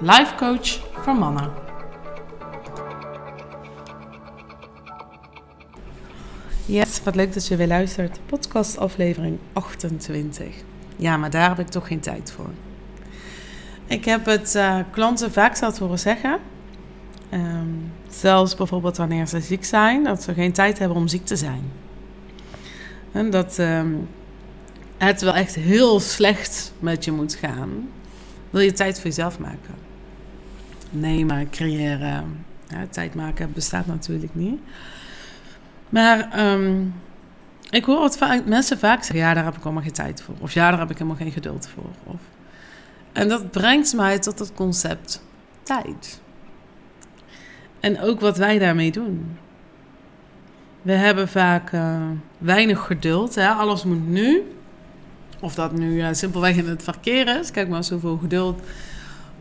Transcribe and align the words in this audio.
life 0.00 0.34
coach 0.36 0.80
voor 1.02 1.14
mannen. 1.14 1.50
Yes, 6.66 7.02
wat 7.02 7.14
leuk 7.14 7.34
dat 7.34 7.46
je 7.46 7.56
weer 7.56 7.66
luistert. 7.66 8.20
Podcast 8.26 8.78
aflevering 8.78 9.38
28. 9.52 10.46
Ja, 10.96 11.16
maar 11.16 11.30
daar 11.30 11.48
heb 11.48 11.58
ik 11.58 11.68
toch 11.68 11.86
geen 11.86 12.00
tijd 12.00 12.32
voor. 12.32 12.50
Ik 13.86 14.04
heb 14.04 14.26
het 14.26 14.54
uh, 14.54 14.78
klanten 14.90 15.32
vaak 15.32 15.56
zelf 15.56 15.78
horen 15.78 15.98
zeggen. 15.98 16.38
Um, 17.32 17.92
zelfs 18.08 18.54
bijvoorbeeld 18.54 18.96
wanneer 18.96 19.26
ze 19.26 19.40
ziek 19.40 19.64
zijn, 19.64 20.04
dat 20.04 20.22
ze 20.22 20.34
geen 20.34 20.52
tijd 20.52 20.78
hebben 20.78 20.96
om 20.96 21.08
ziek 21.08 21.26
te 21.26 21.36
zijn. 21.36 21.72
En 23.12 23.30
dat 23.30 23.58
um, 23.58 24.08
het 24.96 25.20
wel 25.20 25.34
echt 25.34 25.54
heel 25.54 26.00
slecht 26.00 26.72
met 26.78 27.04
je 27.04 27.12
moet 27.12 27.34
gaan. 27.34 27.88
Wil 28.50 28.60
je 28.60 28.72
tijd 28.72 28.96
voor 28.96 29.06
jezelf 29.06 29.38
maken? 29.38 29.85
Nemen, 30.90 31.50
creëren. 31.50 32.44
Tijd 32.90 33.14
maken 33.14 33.52
bestaat 33.52 33.86
natuurlijk 33.86 34.34
niet. 34.34 34.60
Maar 35.88 36.50
um, 36.52 36.94
ik 37.70 37.84
hoor 37.84 38.02
het 38.02 38.16
vaak, 38.16 38.44
mensen 38.44 38.78
vaak 38.78 38.98
zeggen: 39.02 39.26
ja, 39.26 39.34
daar 39.34 39.44
heb 39.44 39.56
ik 39.56 39.64
allemaal 39.64 39.82
geen 39.82 39.92
tijd 39.92 40.22
voor. 40.22 40.34
Of 40.38 40.52
ja, 40.52 40.70
daar 40.70 40.78
heb 40.78 40.90
ik 40.90 40.98
helemaal 40.98 41.18
geen 41.18 41.32
geduld 41.32 41.68
voor. 41.74 41.90
Of, 42.04 42.20
en 43.12 43.28
dat 43.28 43.50
brengt 43.50 43.94
mij 43.94 44.18
tot 44.18 44.38
het 44.38 44.54
concept 44.54 45.22
tijd. 45.62 46.20
En 47.80 48.00
ook 48.00 48.20
wat 48.20 48.36
wij 48.36 48.58
daarmee 48.58 48.90
doen. 48.90 49.38
We 50.82 50.92
hebben 50.92 51.28
vaak 51.28 51.72
uh, 51.72 52.02
weinig 52.38 52.86
geduld. 52.86 53.34
Hè? 53.34 53.48
Alles 53.48 53.84
moet 53.84 54.08
nu. 54.08 54.42
Of 55.40 55.54
dat 55.54 55.72
nu 55.72 55.94
uh, 55.94 56.08
simpelweg 56.12 56.56
in 56.56 56.68
het 56.68 56.82
verkeer 56.82 57.38
is. 57.40 57.50
Kijk 57.50 57.68
maar 57.68 57.84
zoveel 57.84 58.16
geduld 58.16 58.60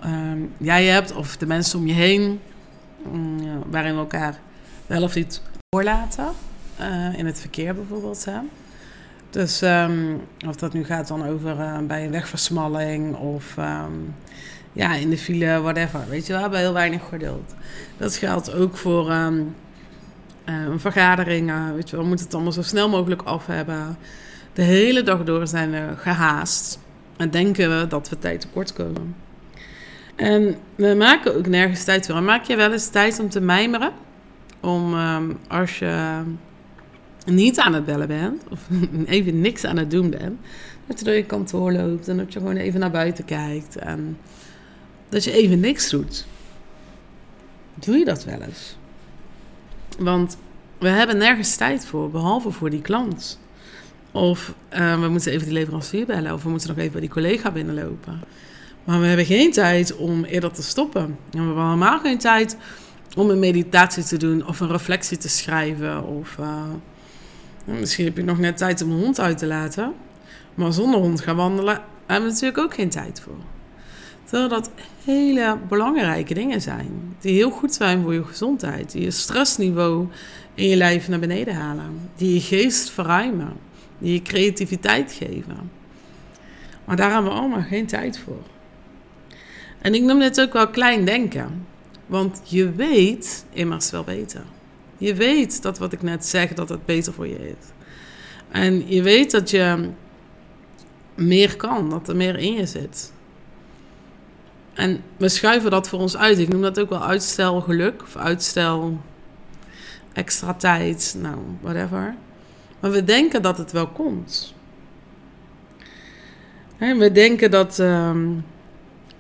um, 0.06 0.54
jij 0.58 0.86
hebt. 0.86 1.16
Of 1.16 1.38
de 1.38 1.46
mensen 1.46 1.80
om 1.80 1.88
je 1.88 1.94
heen. 1.94 2.40
Um, 3.14 3.64
waarin 3.72 3.94
we 3.94 4.00
elkaar 4.00 4.40
wel 4.88 5.04
of 5.04 5.16
niet 5.16 5.42
voorlaten. 5.70 6.28
Uh, 6.80 7.18
in 7.18 7.26
het 7.26 7.40
verkeer 7.40 7.76
bijvoorbeeld. 7.76 8.26
Hè? 8.26 8.40
Dus 9.30 9.62
um, 9.62 10.22
of 10.48 10.56
dat 10.56 10.74
nu 10.74 10.84
gaat 10.84 11.08
dan 11.08 11.26
over 11.26 11.60
uh, 11.60 11.78
bij 11.78 12.06
een 12.06 12.12
wegversmalling 12.12 13.16
of 13.16 13.58
um, 13.58 14.16
ja, 14.72 14.94
in 14.94 15.10
de 15.10 15.18
file, 15.18 15.62
whatever. 15.62 16.00
Weet 16.10 16.28
je, 16.28 16.34
we 16.34 16.40
hebben 16.40 16.60
heel 16.60 16.74
weinig 16.74 17.02
geduld. 17.10 17.54
Dat 17.98 18.16
geldt 18.16 18.54
ook 18.54 18.78
voor 18.78 19.12
um, 19.12 19.56
uh, 20.46 20.64
een 20.64 20.80
vergadering. 20.80 21.50
Uh, 21.50 21.72
weet 21.76 21.90
je, 21.90 21.98
we 21.98 22.04
moeten 22.04 22.26
het 22.26 22.34
allemaal 22.34 22.52
zo 22.52 22.62
snel 22.62 22.90
mogelijk 22.90 23.22
af 23.22 23.46
hebben. 23.46 23.98
De 24.54 24.62
hele 24.62 25.04
dag 25.04 25.24
door 25.24 25.48
zijn 25.48 25.72
we 25.72 25.94
gehaast 25.98 26.80
en 27.18 27.30
denken 27.30 27.80
we 27.80 27.88
dat 27.88 28.10
we 28.10 28.20
tijd 28.20 28.42
tekort 28.42 28.74
komen. 28.74 29.16
En 30.16 30.56
we 30.76 30.94
maken 30.98 31.36
ook 31.36 31.48
nergens 31.48 31.84
tijd 31.84 32.06
voor. 32.06 32.16
En 32.16 32.26
maak 32.26 32.44
je 32.44 32.56
wel 32.56 32.72
eens 32.72 32.90
tijd 32.90 33.20
om 33.20 33.30
te 33.30 33.42
mijmeren? 33.42 33.92
Om 34.60 34.96
als 35.48 35.80
je 35.80 36.22
niet 37.26 37.60
aan 37.60 37.74
het 37.74 37.86
bellen 37.86 38.08
bent, 38.08 38.44
of 38.50 38.60
even 39.06 39.42
niks 39.42 39.66
aan 39.66 39.78
het 39.78 39.92
doen 39.92 40.10
bent, 40.10 40.40
dat 40.86 41.00
je 41.00 41.06
door 41.06 41.14
je 41.14 41.26
kantoor 41.26 41.72
loopt 41.72 42.08
en 42.08 42.18
dat 42.18 42.34
je 42.34 42.40
gewoon 42.40 42.56
even 42.56 42.80
naar 42.80 42.92
buiten 42.92 43.26
kijkt 43.26 43.76
en 43.76 44.18
dat 45.10 45.24
je 45.24 45.32
even 45.32 45.60
niks 45.60 45.90
doet. 45.90 46.26
Doe 47.76 47.98
je 47.98 48.06
dat 48.06 48.24
wel 48.24 48.42
eens? 48.42 48.78
Want 50.00 50.38
we 50.78 50.88
hebben 50.88 51.18
nergens 51.18 51.56
tijd 51.56 51.86
voor, 51.86 52.10
behalve 52.10 52.52
voor 52.52 52.70
die 52.70 52.82
klant. 52.82 53.40
Of 54.12 54.54
uh, 54.74 55.00
we 55.00 55.08
moeten 55.08 55.32
even 55.32 55.46
die 55.46 55.54
leverancier 55.54 56.06
bellen, 56.06 56.34
of 56.34 56.44
we 56.44 56.50
moeten 56.50 56.70
nog 56.70 56.78
even 56.78 56.92
bij 56.92 57.02
die 57.02 57.10
collega 57.10 57.52
binnenlopen. 57.52 58.20
Maar 58.86 59.00
we 59.00 59.06
hebben 59.06 59.26
geen 59.26 59.52
tijd 59.52 59.96
om 59.96 60.24
eerder 60.24 60.52
te 60.52 60.64
stoppen. 60.64 61.02
En 61.02 61.18
we 61.32 61.46
hebben 61.46 61.64
helemaal 61.64 62.00
geen 62.00 62.18
tijd 62.18 62.58
om 63.18 63.30
een 63.30 63.40
meditatie 63.40 64.04
te 64.04 64.18
doen, 64.18 64.48
of 64.48 64.60
een 64.60 64.72
reflectie 64.72 65.18
te 65.18 65.30
schrijven, 65.30 66.08
of. 66.08 66.38
Uh, 66.40 66.64
Misschien 67.66 68.06
heb 68.06 68.18
je 68.18 68.24
nog 68.24 68.40
net 68.40 68.58
tijd 68.58 68.82
om 68.82 68.92
een 68.92 69.00
hond 69.00 69.20
uit 69.20 69.38
te 69.38 69.46
laten. 69.46 69.94
Maar 70.56 70.74
zonder 70.74 71.00
hond 71.00 71.22
gaan 71.22 71.36
wandelen 71.36 71.82
hebben 72.06 72.28
we 72.28 72.34
natuurlijk 72.34 72.58
ook 72.58 72.74
geen 72.74 72.90
tijd 72.90 73.22
voor. 73.22 73.38
Terwijl 74.24 74.50
dat 74.50 74.72
hele 75.04 75.58
belangrijke 75.68 76.34
dingen 76.34 76.62
zijn. 76.62 77.16
Die 77.20 77.34
heel 77.34 77.50
goed 77.50 77.74
zijn 77.74 78.02
voor 78.02 78.14
je 78.14 78.24
gezondheid. 78.24 78.92
Die 78.92 79.02
je 79.02 79.12
stressniveau 79.12 80.08
in 80.54 80.70
je 80.70 80.76
lijf 80.76 81.08
naar 81.08 81.20
beneden 81.20 81.56
halen. 81.56 82.10
Die 82.16 82.34
je 82.34 82.42
geest 82.42 82.90
verruimen. 82.90 83.54
Die 83.98 84.14
je 84.14 84.22
creativiteit 84.22 85.12
geven. 85.12 85.72
Maar 86.86 86.96
daar 86.96 87.12
hebben 87.12 87.32
we 87.32 87.38
allemaal 87.38 87.64
geen 87.64 87.86
tijd 87.86 88.20
voor. 88.20 88.42
En 89.82 89.94
ik 89.94 90.02
noem 90.02 90.20
dit 90.20 90.42
ook 90.42 90.54
wel 90.54 90.70
klein 90.70 91.06
denken. 91.06 91.66
Want 92.06 92.42
je 92.44 92.72
weet 92.72 93.46
immers 93.54 93.92
wel 93.92 94.04
beter. 94.04 94.44
Je 94.98 95.16
weet 95.16 95.62
dat 95.62 95.78
wat 95.78 95.94
ik 95.94 96.02
net 96.02 96.26
zeg, 96.26 96.54
dat 96.54 96.70
het 96.70 96.86
beter 96.86 97.14
voor 97.14 97.28
je 97.28 97.48
is. 97.50 97.66
En 98.50 98.88
je 98.88 99.02
weet 99.02 99.32
dat 99.32 99.50
je 99.50 99.90
meer 101.16 101.56
kan, 101.56 101.90
dat 101.90 102.08
er 102.08 102.16
meer 102.16 102.38
in 102.38 102.54
je 102.54 102.66
zit. 102.66 103.14
En 104.74 105.04
we 105.18 105.30
schuiven 105.30 105.72
dat 105.72 105.90
voor 105.90 106.00
ons 106.00 106.18
uit. 106.18 106.40
Ik 106.40 106.48
noem 106.48 106.62
dat 106.62 106.80
ook 106.80 106.90
wel 106.90 107.04
uitstel 107.04 107.62
geluk 107.62 108.02
of 108.02 108.16
uitstel 108.16 109.00
extra 110.14 110.54
tijd, 110.54 111.16
nou, 111.22 111.38
whatever. 111.62 112.16
Maar 112.80 112.92
we 112.92 113.04
denken 113.04 113.42
dat 113.42 113.58
het 113.58 113.72
wel 113.72 113.88
komt. 113.88 114.54
we 116.78 117.12
denken 117.12 117.52
dat 117.52 117.80
um, 117.80 118.46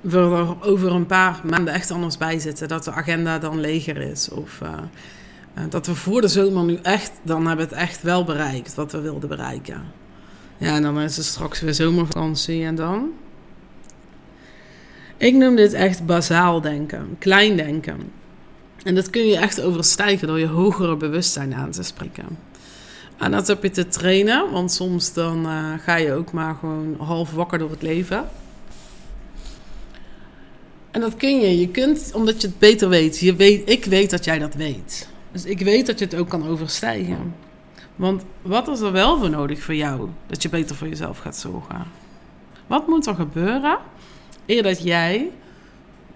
we 0.05 0.17
er 0.17 0.63
over 0.69 0.91
een 0.91 1.05
paar 1.05 1.41
maanden 1.43 1.73
echt 1.73 1.91
anders 1.91 2.17
bij 2.17 2.39
zitten. 2.39 2.67
Dat 2.67 2.83
de 2.83 2.91
agenda 2.91 3.39
dan 3.39 3.59
leger 3.59 3.97
is. 3.97 4.29
Of 4.29 4.59
uh, 4.63 4.69
eh, 5.53 5.63
dat 5.69 5.87
we 5.87 5.95
voor 5.95 6.21
de 6.21 6.27
zomer 6.27 6.63
nu 6.63 6.79
echt, 6.81 7.11
dan 7.21 7.47
hebben 7.47 7.69
we 7.69 7.75
het 7.75 7.81
echt 7.81 8.01
wel 8.01 8.23
bereikt 8.23 8.75
wat 8.75 8.91
we 8.91 9.01
wilden 9.01 9.29
bereiken. 9.29 9.81
Ja, 10.57 10.75
en 10.75 10.81
dan 10.81 10.99
is 10.99 11.17
het 11.17 11.25
straks 11.25 11.61
weer 11.61 11.73
zomervakantie 11.73 12.65
en 12.65 12.75
dan? 12.75 13.09
Ik 15.17 15.33
noem 15.33 15.55
dit 15.55 15.73
echt 15.73 16.05
bazaal 16.05 16.61
denken, 16.61 17.15
klein 17.19 17.55
denken. 17.55 18.11
En 18.83 18.95
dat 18.95 19.09
kun 19.09 19.25
je 19.25 19.37
echt 19.37 19.61
overstijgen 19.61 20.27
door 20.27 20.39
je 20.39 20.47
hogere 20.47 20.95
bewustzijn 20.95 21.53
aan 21.53 21.71
te 21.71 21.83
spreken. 21.83 22.37
En 23.17 23.31
dat 23.31 23.47
heb 23.47 23.63
je 23.63 23.69
te 23.69 23.87
trainen, 23.87 24.51
want 24.51 24.71
soms 24.71 25.13
dan 25.13 25.45
uh, 25.45 25.73
ga 25.79 25.95
je 25.95 26.13
ook 26.13 26.31
maar 26.31 26.55
gewoon 26.55 26.95
half 26.99 27.31
wakker 27.31 27.59
door 27.59 27.69
het 27.69 27.81
leven. 27.81 28.29
En 30.95 31.01
dat 31.01 31.15
kun 31.17 31.39
je. 31.39 31.59
Je 31.59 31.69
kunt, 31.69 32.11
omdat 32.13 32.41
je 32.41 32.47
het 32.47 32.59
beter 32.59 32.89
weet. 32.89 33.19
Je 33.19 33.35
weet 33.35 33.69
ik 33.69 33.85
weet 33.85 34.09
dat 34.09 34.25
jij 34.25 34.39
dat 34.39 34.53
weet. 34.53 35.09
Dus 35.31 35.45
ik 35.45 35.59
weet 35.59 35.85
dat 35.85 35.99
je 35.99 36.05
het 36.05 36.15
ook 36.15 36.29
kan 36.29 36.47
overstijgen. 36.47 37.35
Want 37.95 38.23
wat 38.41 38.67
is 38.67 38.79
er 38.79 38.91
wel 38.91 39.17
voor 39.17 39.29
nodig 39.29 39.63
voor 39.63 39.75
jou 39.75 40.09
dat 40.27 40.41
je 40.41 40.49
beter 40.49 40.75
voor 40.75 40.87
jezelf 40.87 41.17
gaat 41.17 41.37
zorgen? 41.37 41.85
Wat 42.67 42.87
moet 42.87 43.05
er 43.05 43.15
gebeuren 43.15 43.77
eer 44.45 44.63
dat 44.63 44.83
jij 44.83 45.31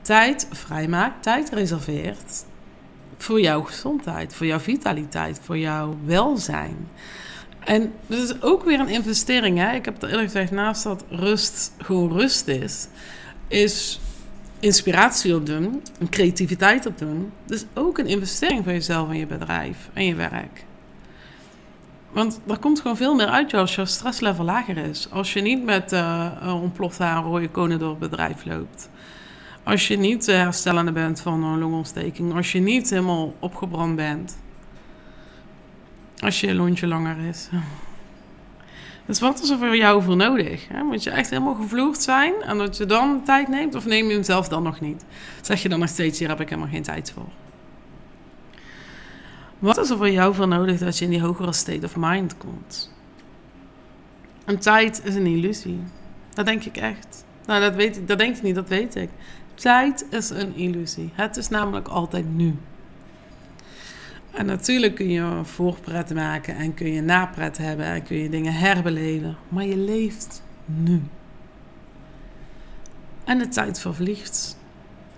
tijd 0.01 0.47
vrijmaakt, 0.51 1.23
tijd 1.23 1.49
reserveert 1.49 2.45
voor 3.17 3.41
jouw 3.41 3.61
gezondheid, 3.61 4.35
voor 4.35 4.45
jouw 4.45 4.59
vitaliteit, 4.59 5.39
voor 5.43 5.57
jouw 5.57 5.97
welzijn? 6.05 6.87
En 7.59 7.93
dat 8.07 8.19
is 8.19 8.41
ook 8.41 8.63
weer 8.63 8.79
een 8.79 8.89
investering. 8.89 9.57
Hè? 9.57 9.73
Ik 9.75 9.85
heb 9.85 10.01
er 10.01 10.09
eerlijk 10.09 10.31
gezegd, 10.31 10.51
naast 10.51 10.83
dat 10.83 11.03
rust 11.09 11.71
gewoon 11.77 12.11
rust 12.11 12.47
is, 12.47 12.87
is 13.47 13.99
inspiratie 14.59 15.35
op 15.35 15.45
doen, 15.45 15.81
creativiteit 16.09 16.85
op 16.85 16.97
doen. 16.97 17.31
Dus 17.45 17.65
ook 17.73 17.97
een 17.97 18.07
investering 18.07 18.63
voor 18.63 18.73
jezelf 18.73 19.09
en 19.09 19.17
je 19.17 19.25
bedrijf 19.25 19.89
en 19.93 20.05
je 20.05 20.15
werk. 20.15 20.65
Want 22.11 22.39
er 22.47 22.57
komt 22.57 22.79
gewoon 22.79 22.97
veel 22.97 23.15
meer 23.15 23.27
uit 23.27 23.53
als 23.53 23.75
je 23.75 23.85
stresslevel 23.85 24.45
lager 24.45 24.77
is. 24.77 25.07
Als 25.11 25.33
je 25.33 25.41
niet 25.41 25.63
met 25.63 25.93
uh, 25.93 26.31
een 26.39 26.53
ontplofte 26.53 27.03
haar 27.03 27.23
rode 27.23 27.49
konen 27.49 27.79
door 27.79 27.89
het 27.89 27.99
bedrijf 27.99 28.45
loopt. 28.45 28.89
Als 29.63 29.87
je 29.87 29.97
niet 29.97 30.27
uh, 30.27 30.35
herstellende 30.35 30.91
bent 30.91 31.21
van 31.21 31.43
een 31.43 31.59
longontsteking. 31.59 32.35
Als 32.35 32.51
je 32.51 32.59
niet 32.59 32.89
helemaal 32.89 33.33
opgebrand 33.39 33.95
bent. 33.95 34.37
Als 36.19 36.39
je 36.39 36.55
lontje 36.55 36.87
langer 36.87 37.17
is. 37.17 37.49
Dus 39.09 39.19
wat 39.19 39.41
is 39.41 39.49
er 39.49 39.57
voor 39.57 39.75
jou 39.75 40.03
voor 40.03 40.15
nodig? 40.15 40.67
Hè? 40.67 40.83
Moet 40.83 41.03
je 41.03 41.09
echt 41.09 41.29
helemaal 41.29 41.55
gevloerd 41.55 42.01
zijn 42.01 42.33
en 42.41 42.57
dat 42.57 42.77
je 42.77 42.85
dan 42.85 43.23
tijd 43.23 43.47
neemt? 43.47 43.75
Of 43.75 43.85
neem 43.85 44.07
je 44.07 44.13
hem 44.13 44.23
zelf 44.23 44.47
dan 44.47 44.63
nog 44.63 44.79
niet? 44.79 45.05
Zeg 45.41 45.61
je 45.61 45.69
dan 45.69 45.79
nog 45.79 45.89
steeds, 45.89 46.19
hier 46.19 46.27
heb 46.27 46.39
ik 46.39 46.49
helemaal 46.49 46.71
geen 46.71 46.83
tijd 46.83 47.11
voor. 47.11 47.27
Wat 49.59 49.77
is 49.77 49.89
er 49.89 49.97
voor 49.97 50.09
jou 50.09 50.35
voor 50.35 50.47
nodig 50.47 50.79
dat 50.79 50.97
je 50.97 51.05
in 51.05 51.11
die 51.11 51.21
hogere 51.21 51.53
state 51.53 51.85
of 51.85 51.95
mind 51.95 52.37
komt? 52.37 52.93
En 54.45 54.59
tijd 54.59 55.01
is 55.03 55.15
een 55.15 55.25
illusie. 55.25 55.79
Dat 56.33 56.45
denk 56.45 56.63
ik 56.63 56.77
echt. 56.77 57.25
Nou, 57.45 57.61
dat 57.61 57.75
weet 57.75 58.07
dat 58.07 58.17
denk 58.17 58.35
ik 58.35 58.41
niet, 58.41 58.55
dat 58.55 58.67
weet 58.67 58.95
ik. 58.95 59.09
Tijd 59.55 60.05
is 60.09 60.29
een 60.29 60.55
illusie. 60.55 61.09
Het 61.13 61.37
is 61.37 61.49
namelijk 61.49 61.87
altijd 61.87 62.35
nu. 62.35 62.55
En 64.39 64.45
natuurlijk 64.45 64.95
kun 64.95 65.09
je 65.09 65.39
voorpret 65.43 66.13
maken 66.13 66.55
en 66.55 66.73
kun 66.73 66.93
je 66.93 67.01
napret 67.01 67.57
hebben 67.57 67.85
en 67.85 68.03
kun 68.03 68.17
je 68.17 68.29
dingen 68.29 68.53
herbeleven. 68.53 69.37
Maar 69.49 69.65
je 69.65 69.77
leeft 69.77 70.43
nu. 70.65 71.01
En 73.23 73.37
de 73.37 73.47
tijd 73.47 73.79
vervliegt. 73.79 74.57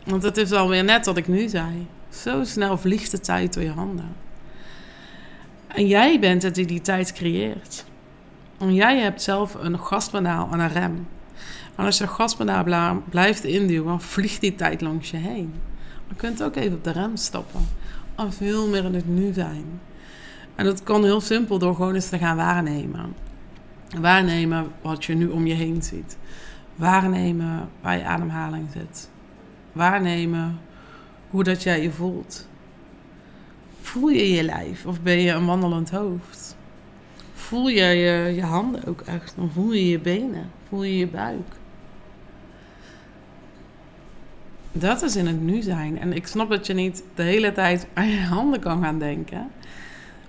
Want 0.05 0.23
het 0.23 0.37
is 0.37 0.51
alweer 0.51 0.83
net 0.83 1.05
wat 1.05 1.17
ik 1.17 1.27
nu 1.27 1.47
zei. 1.47 1.87
Zo 2.09 2.43
snel 2.43 2.77
vliegt 2.77 3.11
de 3.11 3.19
tijd 3.19 3.53
door 3.53 3.63
je 3.63 3.71
handen. 3.71 4.15
En 5.67 5.87
jij 5.87 6.19
bent 6.19 6.43
het 6.43 6.55
die 6.55 6.65
die 6.65 6.81
tijd 6.81 7.13
creëert. 7.13 7.85
En 8.57 8.73
jij 8.73 8.99
hebt 8.99 9.21
zelf 9.21 9.53
een 9.53 9.79
gaspedaal 9.79 10.49
en 10.51 10.59
een 10.59 10.69
rem. 10.69 11.07
En 11.75 11.85
als 11.85 11.97
je 11.97 12.03
de 12.03 12.09
gaspedaal 12.09 13.03
blijft 13.09 13.43
induwen, 13.43 14.01
vliegt 14.01 14.41
die 14.41 14.55
tijd 14.55 14.81
langs 14.81 15.11
je 15.11 15.17
heen. 15.17 15.53
Je 16.07 16.15
kunt 16.15 16.43
ook 16.43 16.55
even 16.55 16.77
op 16.77 16.83
de 16.83 16.91
rem 16.91 17.15
stappen. 17.15 17.80
Of 18.15 18.35
veel 18.35 18.67
meer 18.67 18.85
in 18.85 18.93
het 18.93 19.07
nu 19.07 19.33
zijn. 19.33 19.65
En 20.55 20.65
dat 20.65 20.83
kan 20.83 21.03
heel 21.03 21.21
simpel 21.21 21.57
door 21.59 21.75
gewoon 21.75 21.93
eens 21.93 22.09
te 22.09 22.17
gaan 22.17 22.35
waarnemen. 22.35 23.13
Waarnemen 23.99 24.71
wat 24.81 25.05
je 25.05 25.13
nu 25.13 25.27
om 25.27 25.47
je 25.47 25.53
heen 25.53 25.83
ziet. 25.83 26.17
Waarnemen 26.75 27.69
waar 27.81 27.97
je 27.97 28.03
ademhaling 28.03 28.67
zit. 28.73 29.09
Waarnemen 29.71 30.59
hoe 31.29 31.43
dat 31.43 31.63
jij 31.63 31.81
je 31.81 31.91
voelt. 31.91 32.47
Voel 33.81 34.09
je 34.09 34.31
je 34.31 34.43
lijf 34.43 34.85
of 34.85 35.01
ben 35.01 35.19
je 35.19 35.31
een 35.31 35.45
wandelend 35.45 35.89
hoofd? 35.89 36.55
Voel 37.33 37.67
je 37.67 37.83
je, 37.83 38.35
je 38.35 38.43
handen 38.43 38.85
ook 38.85 39.01
echt? 39.01 39.33
Dan 39.35 39.51
voel 39.51 39.73
je 39.73 39.89
je 39.89 39.99
benen, 39.99 40.51
voel 40.69 40.83
je 40.83 40.97
je 40.97 41.07
buik. 41.07 41.59
Dat 44.71 45.01
is 45.01 45.15
in 45.15 45.27
het 45.27 45.41
nu 45.41 45.61
zijn. 45.61 45.99
En 45.99 46.13
ik 46.13 46.27
snap 46.27 46.49
dat 46.49 46.67
je 46.67 46.73
niet 46.73 47.03
de 47.15 47.23
hele 47.23 47.51
tijd 47.51 47.87
aan 47.93 48.09
je 48.09 48.21
handen 48.21 48.59
kan 48.59 48.83
gaan 48.83 48.99
denken. 48.99 49.51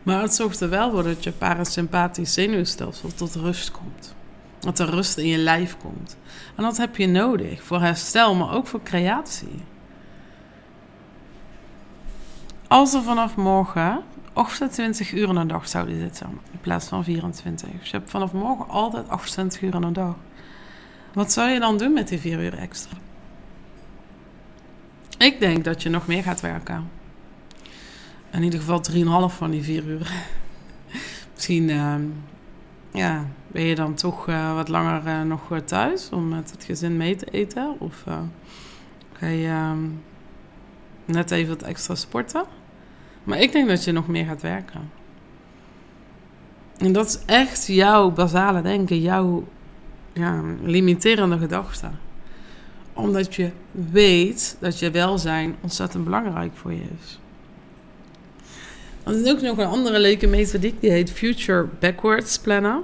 Maar 0.02 0.22
het 0.22 0.34
zorgt 0.34 0.60
er 0.60 0.68
wel 0.68 0.90
voor 0.90 1.02
dat 1.02 1.24
je 1.24 1.32
parasympathisch 1.32 2.34
zenuwstelsel 2.34 3.14
tot 3.14 3.34
rust 3.34 3.70
komt. 3.70 4.14
Dat 4.58 4.78
er 4.78 4.90
rust 4.90 5.18
in 5.18 5.26
je 5.26 5.38
lijf 5.38 5.76
komt. 5.76 6.16
En 6.56 6.62
dat 6.62 6.76
heb 6.76 6.96
je 6.96 7.06
nodig 7.06 7.62
voor 7.62 7.80
herstel, 7.80 8.34
maar 8.34 8.54
ook 8.54 8.66
voor 8.66 8.82
creatie. 8.82 9.62
Als 12.68 12.94
er 12.94 13.02
vanaf 13.02 13.36
morgen 13.36 14.02
28 14.32 15.12
uur 15.12 15.28
in 15.28 15.36
een 15.36 15.48
dag 15.48 15.68
zouden 15.68 16.00
zitten, 16.00 16.28
in 16.50 16.60
plaats 16.60 16.86
van 16.86 17.04
24. 17.04 17.80
Dus 17.80 17.90
je 17.90 17.96
hebt 17.96 18.10
vanaf 18.10 18.32
morgen 18.32 18.68
altijd 18.68 19.08
28 19.08 19.62
uur 19.62 19.74
een 19.74 19.92
dag. 19.92 20.14
Wat 21.12 21.32
zou 21.32 21.48
je 21.50 21.60
dan 21.60 21.78
doen 21.78 21.92
met 21.92 22.08
die 22.08 22.18
4 22.18 22.42
uur 22.42 22.58
extra? 22.58 22.96
Ik 25.22 25.40
denk 25.40 25.64
dat 25.64 25.82
je 25.82 25.88
nog 25.88 26.06
meer 26.06 26.22
gaat 26.22 26.40
werken. 26.40 26.90
In 28.30 28.42
ieder 28.42 28.60
geval 28.60 28.80
3,5 29.30 29.34
van 29.36 29.50
die 29.50 29.62
4 29.62 29.84
uur. 29.84 30.12
Misschien 31.34 31.68
uh, 31.68 31.94
ja, 32.92 33.26
ben 33.46 33.62
je 33.62 33.74
dan 33.74 33.94
toch 33.94 34.28
uh, 34.28 34.54
wat 34.54 34.68
langer 34.68 35.06
uh, 35.06 35.22
nog 35.22 35.60
thuis 35.64 36.10
om 36.10 36.28
met 36.28 36.50
het 36.50 36.64
gezin 36.64 36.96
mee 36.96 37.16
te 37.16 37.26
eten. 37.30 37.74
Of 37.78 38.04
ga 39.12 39.26
je 39.26 39.46
ehm, 39.46 39.78
net 41.04 41.30
even 41.30 41.58
wat 41.58 41.68
extra 41.68 41.94
sporten. 41.94 42.44
Maar 43.24 43.38
ik 43.40 43.52
denk 43.52 43.68
dat 43.68 43.84
je 43.84 43.92
nog 43.92 44.08
meer 44.08 44.24
gaat 44.24 44.42
werken. 44.42 44.90
En 46.78 46.92
dat 46.92 47.06
is 47.06 47.18
echt 47.24 47.66
jouw 47.66 48.10
basale 48.10 48.62
denken, 48.62 49.00
jouw 49.00 49.48
ja, 50.12 50.42
limiterende 50.62 51.38
gedachte. 51.38 51.90
Omdat 52.92 53.34
je 53.34 53.50
weet 53.70 54.56
dat 54.60 54.78
je 54.78 54.90
welzijn 54.90 55.56
ontzettend 55.60 56.04
belangrijk 56.04 56.52
voor 56.54 56.72
je 56.72 56.82
is. 57.00 57.18
Er 59.02 59.20
is 59.20 59.30
ook 59.30 59.40
nog 59.40 59.58
een 59.58 59.66
andere 59.66 59.98
leuke 59.98 60.26
methodiek, 60.26 60.80
die 60.80 60.90
heet 60.90 61.10
Future 61.10 61.68
Backwards 61.78 62.38
Planner. 62.38 62.80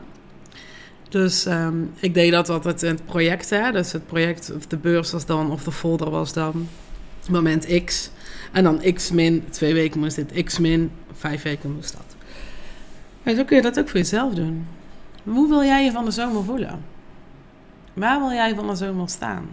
Dus 1.09 1.47
um, 1.47 1.91
ik 2.01 2.15
deed 2.15 2.33
dat 2.33 2.49
altijd 2.49 2.83
in 2.83 2.89
het 2.91 3.05
project. 3.05 3.51
Hè? 3.51 3.73
Dus 3.73 3.93
het 3.93 4.07
project, 4.07 4.53
of 4.57 4.67
de 4.67 4.77
beurs 4.77 5.13
was 5.13 5.27
dan, 5.27 5.51
of 5.51 5.65
de 5.65 5.73
folder 5.73 6.11
was 6.11 6.33
dan 6.33 6.69
moment 7.31 7.85
X. 7.85 8.11
En 8.53 8.65
dan 8.65 8.81
x 8.95 9.11
min, 9.11 9.45
twee 9.51 9.75
weken 9.75 10.01
moest 10.01 10.17
dit, 10.17 10.45
x 10.45 10.59
min, 10.59 10.91
vijf 11.13 11.43
weken 11.43 11.75
moest 11.75 11.93
dat. 11.93 12.17
En 13.23 13.37
zo 13.37 13.45
kun 13.45 13.57
je 13.57 13.63
dat 13.63 13.79
ook 13.79 13.89
voor 13.89 13.99
jezelf 13.99 14.35
doen. 14.35 14.67
Hoe 15.23 15.49
wil 15.49 15.63
jij 15.63 15.85
je 15.85 15.91
van 15.91 16.05
de 16.05 16.11
zomer 16.11 16.45
voelen? 16.45 16.85
Waar 17.95 18.19
wil 18.19 18.31
jij 18.31 18.55
van 18.55 18.67
de 18.67 18.75
zomer 18.75 19.09
staan? 19.09 19.49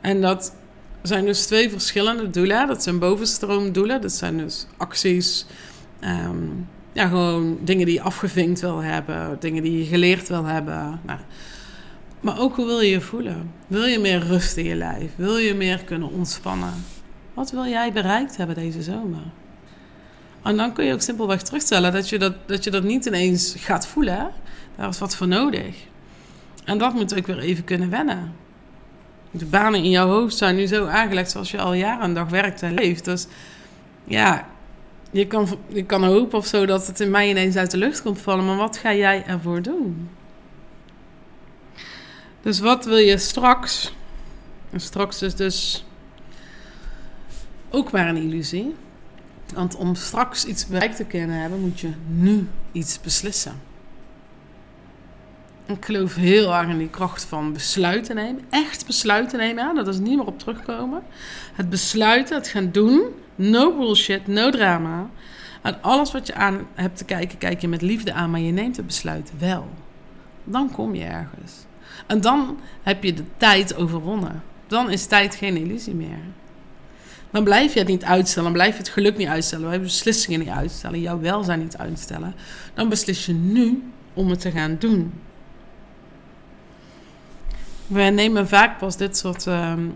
En 0.00 0.20
dat 0.20 0.54
zijn 1.02 1.24
dus 1.24 1.46
twee 1.46 1.70
verschillende 1.70 2.30
doelen. 2.30 2.66
Dat 2.66 2.82
zijn 2.82 2.98
bovenstroomdoelen. 2.98 4.00
Dat 4.00 4.12
zijn 4.12 4.38
dus 4.38 4.66
acties. 4.76 5.46
Um, 6.00 6.68
ja, 6.92 7.06
gewoon 7.08 7.58
dingen 7.62 7.86
die 7.86 7.94
je 7.94 8.02
afgevinkt 8.02 8.60
wil 8.60 8.78
hebben. 8.78 9.36
Dingen 9.40 9.62
die 9.62 9.78
je 9.78 9.84
geleerd 9.84 10.28
wil 10.28 10.44
hebben. 10.44 11.00
Nou, 11.02 11.18
maar 12.20 12.38
ook 12.38 12.56
hoe 12.56 12.66
wil 12.66 12.80
je 12.80 12.90
je 12.90 13.00
voelen? 13.00 13.52
Wil 13.66 13.84
je 13.84 13.98
meer 13.98 14.26
rust 14.26 14.56
in 14.56 14.64
je 14.64 14.74
lijf? 14.74 15.10
Wil 15.16 15.36
je 15.36 15.54
meer 15.54 15.84
kunnen 15.84 16.10
ontspannen? 16.10 16.74
Wat 17.34 17.50
wil 17.50 17.66
jij 17.66 17.92
bereikt 17.92 18.36
hebben 18.36 18.56
deze 18.56 18.82
zomer? 18.82 19.22
En 20.42 20.56
dan 20.56 20.72
kun 20.72 20.84
je 20.84 20.92
ook 20.92 21.00
simpelweg 21.00 21.42
terugstellen 21.42 21.92
dat 21.92 22.08
je 22.08 22.18
dat, 22.18 22.34
dat, 22.46 22.64
je 22.64 22.70
dat 22.70 22.82
niet 22.82 23.06
ineens 23.06 23.54
gaat 23.58 23.86
voelen. 23.86 24.30
Daar 24.76 24.88
is 24.88 24.98
wat 24.98 25.16
voor 25.16 25.28
nodig. 25.28 25.76
En 26.64 26.78
dat 26.78 26.94
moet 26.94 27.18
ook 27.18 27.26
weer 27.26 27.38
even 27.38 27.64
kunnen 27.64 27.90
wennen. 27.90 28.32
De 29.30 29.44
banen 29.44 29.82
in 29.82 29.90
jouw 29.90 30.08
hoofd 30.08 30.36
zijn 30.36 30.56
nu 30.56 30.66
zo 30.66 30.86
aangelegd 30.86 31.30
zoals 31.30 31.50
je 31.50 31.58
al 31.58 31.72
jaren 31.72 32.02
en 32.02 32.14
dag 32.14 32.28
werkt 32.28 32.62
en 32.62 32.74
leeft. 32.74 33.04
Dus 33.04 33.26
ja, 34.04 34.48
je 35.10 35.26
kan, 35.26 35.48
je 35.68 35.84
kan 35.84 36.04
hopen 36.04 36.38
of 36.38 36.46
zo 36.46 36.66
dat 36.66 36.86
het 36.86 37.00
in 37.00 37.10
mij 37.10 37.28
ineens 37.28 37.56
uit 37.56 37.70
de 37.70 37.76
lucht 37.76 38.02
komt 38.02 38.20
vallen. 38.20 38.44
Maar 38.44 38.56
wat 38.56 38.76
ga 38.76 38.94
jij 38.94 39.24
ervoor 39.26 39.62
doen? 39.62 40.08
Dus 42.42 42.60
wat 42.60 42.84
wil 42.84 42.96
je 42.96 43.18
straks? 43.18 43.94
En 44.70 44.80
straks 44.80 45.22
is 45.22 45.34
dus 45.34 45.84
ook 47.70 47.92
maar 47.92 48.08
een 48.08 48.16
illusie. 48.16 48.74
Want 49.54 49.76
om 49.76 49.94
straks 49.94 50.44
iets 50.44 50.66
bereikt 50.66 50.96
te 50.96 51.04
kunnen 51.04 51.40
hebben, 51.40 51.60
moet 51.60 51.80
je 51.80 51.92
nu 52.08 52.48
iets 52.72 53.00
beslissen. 53.00 53.69
Ik 55.76 55.84
geloof 55.84 56.14
heel 56.14 56.54
erg 56.54 56.68
in 56.68 56.78
die 56.78 56.90
kracht 56.90 57.24
van 57.24 57.52
besluiten 57.52 58.14
nemen. 58.14 58.44
Echt 58.50 58.86
besluiten 58.86 59.38
nemen. 59.38 59.74
Dat 59.74 59.88
is 59.88 59.98
niet 59.98 60.16
meer 60.16 60.26
op 60.26 60.38
terugkomen. 60.38 61.02
Het 61.54 61.70
besluiten, 61.70 62.36
het 62.36 62.48
gaan 62.48 62.70
doen. 62.70 63.02
No 63.34 63.76
bullshit, 63.76 64.26
no 64.26 64.50
drama. 64.50 65.10
En 65.62 65.82
alles 65.82 66.12
wat 66.12 66.26
je 66.26 66.34
aan 66.34 66.66
hebt 66.74 66.96
te 66.96 67.04
kijken, 67.04 67.38
kijk 67.38 67.60
je 67.60 67.68
met 67.68 67.82
liefde 67.82 68.12
aan, 68.12 68.30
maar 68.30 68.40
je 68.40 68.52
neemt 68.52 68.76
het 68.76 68.86
besluit 68.86 69.32
wel. 69.38 69.68
Dan 70.44 70.70
kom 70.72 70.94
je 70.94 71.04
ergens. 71.04 71.52
En 72.06 72.20
dan 72.20 72.58
heb 72.82 73.04
je 73.04 73.14
de 73.14 73.24
tijd 73.36 73.76
overwonnen. 73.76 74.42
Dan 74.66 74.90
is 74.90 75.06
tijd 75.06 75.34
geen 75.34 75.56
illusie 75.56 75.94
meer. 75.94 76.18
Dan 77.30 77.44
blijf 77.44 77.72
je 77.72 77.78
het 77.78 77.88
niet 77.88 78.04
uitstellen. 78.04 78.44
Dan 78.44 78.58
blijf 78.58 78.72
je 78.72 78.78
het 78.78 78.88
geluk 78.88 79.16
niet 79.16 79.28
uitstellen. 79.28 79.68
Wij 79.68 79.80
beslissingen 79.80 80.38
niet 80.38 80.48
uitstellen. 80.48 81.00
Jouw 81.00 81.20
welzijn 81.20 81.58
niet 81.58 81.76
uitstellen. 81.76 82.34
Dan 82.74 82.88
beslis 82.88 83.26
je 83.26 83.32
nu 83.32 83.82
om 84.14 84.30
het 84.30 84.40
te 84.40 84.50
gaan 84.50 84.76
doen. 84.78 85.12
We 87.90 88.02
nemen 88.02 88.48
vaak 88.48 88.78
pas 88.78 88.96
dit 88.96 89.16
soort 89.16 89.46
ehm, 89.46 89.88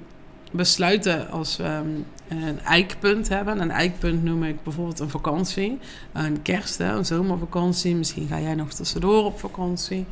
besluiten 0.50 1.30
als 1.30 1.56
we 1.56 1.62
ehm, 1.62 1.88
een 2.28 2.60
eikpunt 2.60 3.28
hebben. 3.28 3.60
Een 3.60 3.70
eikpunt 3.70 4.24
noem 4.24 4.44
ik 4.44 4.62
bijvoorbeeld 4.62 5.00
een 5.00 5.10
vakantie. 5.10 5.78
Een 6.12 6.42
kerst, 6.42 6.80
een 6.80 7.04
zomervakantie. 7.04 7.94
Misschien 7.94 8.26
ga 8.28 8.40
jij 8.40 8.54
nog 8.54 8.72
tussendoor 8.72 9.24
op 9.24 9.38
vakantie. 9.38 10.06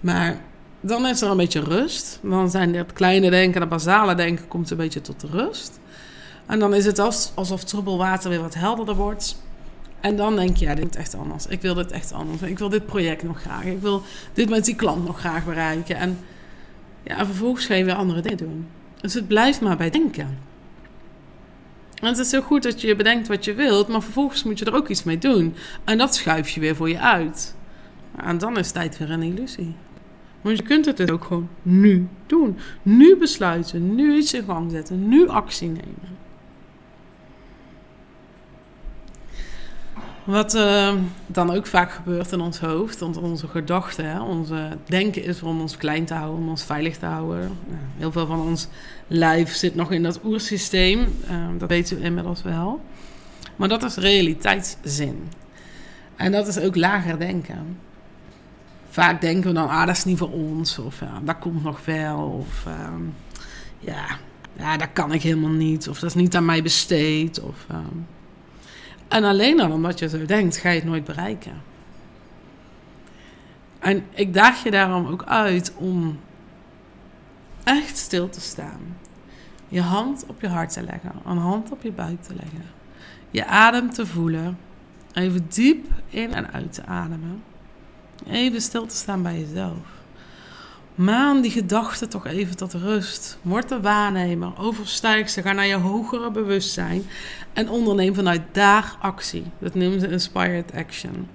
Maar 0.00 0.40
dan 0.80 1.06
is 1.06 1.20
er 1.20 1.30
een 1.30 1.36
beetje 1.36 1.60
rust. 1.60 2.18
Dan 2.22 2.50
zijn 2.50 2.74
het 2.74 2.92
kleine 2.92 3.30
denken, 3.30 3.60
het 3.60 3.70
basale 3.70 4.14
denken 4.14 4.48
komt 4.48 4.70
een 4.70 4.76
beetje 4.76 5.00
tot 5.00 5.20
de 5.20 5.28
rust. 5.30 5.80
En 6.46 6.58
dan 6.58 6.74
is 6.74 6.84
het 6.84 6.98
alsof 7.34 7.64
troebel 7.64 7.98
water 7.98 8.30
weer 8.30 8.40
wat 8.40 8.54
helderder 8.54 8.94
wordt. 8.94 9.42
En 10.00 10.16
dan 10.16 10.36
denk 10.36 10.56
je, 10.56 10.64
ja, 10.64 10.74
dit 10.74 10.94
is 10.94 11.00
echt 11.00 11.14
anders. 11.14 11.46
Ik 11.46 11.60
wil 11.60 11.74
dit 11.74 11.90
echt 11.90 12.12
anders. 12.12 12.42
Ik 12.42 12.58
wil 12.58 12.68
dit 12.68 12.86
project 12.86 13.22
nog 13.22 13.40
graag. 13.40 13.64
Ik 13.64 13.80
wil 13.80 14.02
dit 14.32 14.48
met 14.48 14.64
die 14.64 14.76
klant 14.76 15.06
nog 15.06 15.18
graag 15.18 15.44
bereiken. 15.44 15.96
En 15.96 16.18
ja, 17.02 17.26
vervolgens 17.26 17.66
ga 17.66 17.74
je 17.74 17.84
weer 17.84 17.94
andere 17.94 18.20
dingen 18.20 18.38
doen. 18.38 18.66
Dus 19.00 19.14
het 19.14 19.26
blijft 19.26 19.60
maar 19.60 19.76
bij 19.76 19.90
denken. 19.90 20.38
En 22.00 22.08
het 22.08 22.18
is 22.18 22.30
heel 22.30 22.42
goed 22.42 22.62
dat 22.62 22.80
je 22.80 22.96
bedenkt 22.96 23.28
wat 23.28 23.44
je 23.44 23.54
wilt, 23.54 23.88
maar 23.88 24.02
vervolgens 24.02 24.42
moet 24.42 24.58
je 24.58 24.64
er 24.64 24.74
ook 24.74 24.88
iets 24.88 25.02
mee 25.02 25.18
doen. 25.18 25.54
En 25.84 25.98
dat 25.98 26.14
schuif 26.14 26.48
je 26.48 26.60
weer 26.60 26.76
voor 26.76 26.88
je 26.88 27.00
uit. 27.00 27.54
En 28.16 28.38
dan 28.38 28.58
is 28.58 28.70
tijd 28.70 28.98
weer 28.98 29.10
een 29.10 29.22
illusie. 29.22 29.74
Want 30.40 30.56
je 30.56 30.62
kunt 30.62 30.84
het 30.86 30.96
dus 30.96 31.10
ook 31.10 31.24
gewoon 31.24 31.48
nu 31.62 32.08
doen. 32.26 32.58
Nu 32.82 33.16
besluiten, 33.16 33.94
nu 33.94 34.16
iets 34.16 34.34
in 34.34 34.44
gang 34.44 34.70
zetten, 34.70 35.08
nu 35.08 35.28
actie 35.28 35.68
nemen. 35.68 36.11
Wat 40.24 40.54
uh, 40.54 40.94
dan 41.26 41.50
ook 41.50 41.66
vaak 41.66 41.92
gebeurt 41.92 42.32
in 42.32 42.40
ons 42.40 42.60
hoofd, 42.60 43.00
want 43.00 43.16
onze 43.16 43.48
gedachten, 43.48 44.20
onze 44.20 44.68
denken 44.86 45.24
is 45.24 45.42
om 45.42 45.60
ons 45.60 45.76
klein 45.76 46.04
te 46.04 46.14
houden, 46.14 46.38
om 46.38 46.48
ons 46.48 46.64
veilig 46.64 46.98
te 46.98 47.06
houden. 47.06 47.50
heel 47.98 48.12
veel 48.12 48.26
van 48.26 48.40
ons 48.40 48.68
lijf 49.06 49.54
zit 49.54 49.74
nog 49.74 49.92
in 49.92 50.02
dat 50.02 50.24
oersysteem, 50.24 51.00
uh, 51.00 51.36
dat 51.58 51.68
weten 51.68 51.98
we 51.98 52.04
inmiddels 52.04 52.42
wel. 52.42 52.80
Maar 53.56 53.68
dat 53.68 53.82
is 53.82 53.96
realiteitszin. 53.96 55.28
En 56.16 56.32
dat 56.32 56.46
is 56.46 56.58
ook 56.58 56.76
lager 56.76 57.18
denken. 57.18 57.78
Vaak 58.88 59.20
denken 59.20 59.48
we 59.48 59.54
dan, 59.54 59.68
ah, 59.68 59.86
dat 59.86 59.96
is 59.96 60.04
niet 60.04 60.18
voor 60.18 60.30
ons, 60.30 60.78
of 60.78 61.00
ja, 61.00 61.20
dat 61.24 61.38
komt 61.38 61.62
nog 61.62 61.84
wel, 61.84 62.18
of 62.18 62.64
uh, 62.66 62.74
ja, 63.78 64.04
ja, 64.56 64.76
dat 64.76 64.88
kan 64.92 65.12
ik 65.12 65.22
helemaal 65.22 65.50
niet, 65.50 65.88
of 65.88 65.98
dat 65.98 66.08
is 66.08 66.16
niet 66.16 66.36
aan 66.36 66.44
mij 66.44 66.62
besteed, 66.62 67.40
of... 67.40 67.66
En 69.12 69.24
alleen 69.24 69.60
al 69.60 69.70
omdat 69.70 69.98
je 69.98 70.08
zo 70.08 70.24
denkt, 70.24 70.56
ga 70.56 70.68
je 70.68 70.74
het 70.74 70.84
nooit 70.84 71.04
bereiken. 71.04 71.62
En 73.78 74.04
ik 74.14 74.34
daag 74.34 74.62
je 74.62 74.70
daarom 74.70 75.06
ook 75.06 75.24
uit 75.24 75.72
om 75.76 76.20
echt 77.64 77.96
stil 77.96 78.28
te 78.28 78.40
staan. 78.40 78.96
Je 79.68 79.80
hand 79.80 80.24
op 80.26 80.40
je 80.40 80.48
hart 80.48 80.72
te 80.72 80.82
leggen, 80.82 81.12
een 81.26 81.36
hand 81.36 81.70
op 81.70 81.82
je 81.82 81.92
buik 81.92 82.22
te 82.22 82.34
leggen. 82.34 82.64
Je 83.30 83.46
adem 83.46 83.90
te 83.90 84.06
voelen. 84.06 84.58
Even 85.12 85.46
diep 85.48 85.86
in 86.08 86.34
en 86.34 86.52
uit 86.52 86.72
te 86.72 86.86
ademen. 86.86 87.42
Even 88.26 88.60
stil 88.60 88.86
te 88.86 88.96
staan 88.96 89.22
bij 89.22 89.40
jezelf. 89.40 90.01
Maan 90.94 91.40
die 91.40 91.50
gedachten 91.50 92.08
toch 92.08 92.26
even 92.26 92.56
tot 92.56 92.72
rust. 92.72 93.38
Word 93.42 93.68
de 93.68 93.80
waarnemer, 93.80 94.52
overstijg 94.58 95.30
ze, 95.30 95.42
ga 95.42 95.52
naar 95.52 95.66
je 95.66 95.74
hogere 95.74 96.30
bewustzijn 96.30 97.02
en 97.52 97.68
onderneem 97.68 98.14
vanuit 98.14 98.42
daar 98.52 98.96
actie. 99.00 99.44
Dat 99.58 99.74
noemen 99.74 100.00
ze 100.00 100.08
inspired 100.08 100.72
action. 100.74 101.28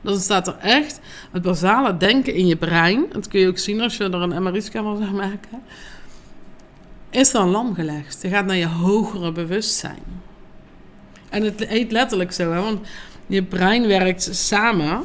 Dan 0.00 0.18
staat 0.18 0.46
er 0.46 0.56
echt 0.56 1.00
het 1.32 1.42
basale 1.42 1.96
denken 1.96 2.34
in 2.34 2.46
je 2.46 2.56
brein. 2.56 3.06
Dat 3.12 3.28
kun 3.28 3.40
je 3.40 3.48
ook 3.48 3.58
zien 3.58 3.80
als 3.80 3.96
je 3.96 4.04
er 4.04 4.14
een 4.14 4.42
MRI-scanner 4.42 4.96
zou 4.96 5.10
maken. 5.10 5.62
Is 7.10 7.30
dan 7.30 7.48
lam 7.48 7.74
gelegd. 7.74 8.22
Je 8.22 8.28
gaat 8.28 8.46
naar 8.46 8.56
je 8.56 8.66
hogere 8.66 9.32
bewustzijn. 9.32 10.02
En 11.28 11.42
het 11.42 11.64
heet 11.66 11.92
letterlijk 11.92 12.32
zo, 12.32 12.52
hè, 12.52 12.60
want 12.60 12.86
je 13.26 13.42
brein 13.42 13.86
werkt 13.86 14.28
samen. 14.32 15.04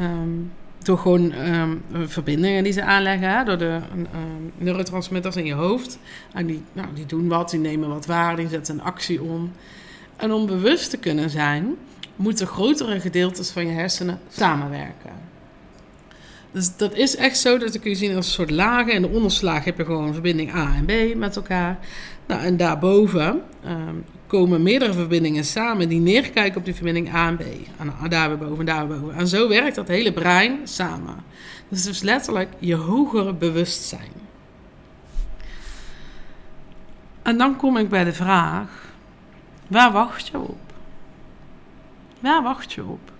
Um, 0.00 0.52
door 0.84 0.98
gewoon 0.98 1.32
um, 1.32 1.82
verbindingen 2.06 2.64
die 2.64 2.72
ze 2.72 2.84
aanleggen, 2.84 3.44
door 3.44 3.58
de 3.58 3.80
um, 3.94 4.52
neurotransmitters 4.58 5.36
in 5.36 5.44
je 5.44 5.54
hoofd. 5.54 5.98
En 6.32 6.46
die, 6.46 6.62
nou, 6.72 6.88
die 6.94 7.06
doen 7.06 7.28
wat, 7.28 7.50
die 7.50 7.60
nemen 7.60 7.88
wat 7.88 8.06
waar, 8.06 8.36
die 8.36 8.48
zetten 8.48 8.74
een 8.74 8.84
actie 8.84 9.22
om. 9.22 9.52
En 10.16 10.32
om 10.32 10.46
bewust 10.46 10.90
te 10.90 10.96
kunnen 10.96 11.30
zijn, 11.30 11.74
moeten 12.16 12.46
grotere 12.46 13.00
gedeeltes 13.00 13.50
van 13.50 13.66
je 13.66 13.72
hersenen 13.72 14.20
samenwerken. 14.28 15.10
Dus 16.54 16.76
dat 16.76 16.94
is 16.94 17.16
echt 17.16 17.38
zo, 17.38 17.58
dat 17.58 17.80
kun 17.80 17.90
je 17.90 17.96
zien 17.96 18.16
als 18.16 18.26
een 18.26 18.32
soort 18.32 18.50
lagen. 18.50 18.92
In 18.92 19.02
de 19.02 19.08
onderslaag 19.08 19.64
heb 19.64 19.76
je 19.76 19.84
gewoon 19.84 20.12
verbinding 20.12 20.54
A 20.54 20.74
en 20.74 20.84
B 20.84 21.16
met 21.16 21.36
elkaar. 21.36 21.78
Nou, 22.26 22.40
en 22.42 22.56
daarboven 22.56 23.42
um, 23.66 24.04
komen 24.26 24.62
meerdere 24.62 24.92
verbindingen 24.92 25.44
samen 25.44 25.88
die 25.88 26.00
neerkijken 26.00 26.58
op 26.58 26.64
die 26.64 26.74
verbinding 26.74 27.14
A 27.14 27.28
en 27.28 27.36
B. 27.36 27.42
En 27.78 28.08
daar 28.08 28.28
weer 28.28 28.48
boven, 28.48 28.64
daar 28.64 28.88
weer 28.88 29.00
boven. 29.00 29.16
En 29.16 29.28
zo 29.28 29.48
werkt 29.48 29.74
dat 29.74 29.88
hele 29.88 30.12
brein 30.12 30.58
samen. 30.64 31.16
Dus 31.68 31.84
dus 31.84 32.02
letterlijk 32.02 32.48
je 32.58 32.74
hogere 32.74 33.34
bewustzijn. 33.34 34.12
En 37.22 37.38
dan 37.38 37.56
kom 37.56 37.76
ik 37.76 37.88
bij 37.88 38.04
de 38.04 38.12
vraag: 38.12 38.68
waar 39.66 39.92
wacht 39.92 40.26
je 40.26 40.38
op? 40.38 40.72
Waar 42.20 42.42
wacht 42.42 42.72
je 42.72 42.84
op? 42.84 43.12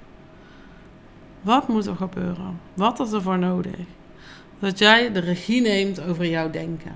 Wat 1.44 1.68
moet 1.68 1.86
er 1.86 1.96
gebeuren? 1.96 2.60
Wat 2.74 3.00
is 3.00 3.12
er 3.12 3.22
voor 3.22 3.38
nodig? 3.38 3.76
Dat 4.58 4.78
jij 4.78 5.12
de 5.12 5.18
regie 5.18 5.60
neemt 5.60 6.00
over 6.00 6.26
jouw 6.26 6.50
denken. 6.50 6.92